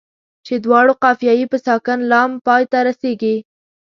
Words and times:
چې 0.45 0.53
دواړو 0.65 0.93
قافیه 1.03 1.33
یې 1.39 1.45
په 1.51 1.57
ساکن 1.65 1.99
لام 2.11 2.31
پای 2.45 2.63
ته 2.71 2.77
رسيږي. 2.87 3.35